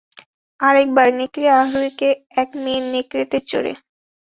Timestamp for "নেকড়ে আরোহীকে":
1.17-2.09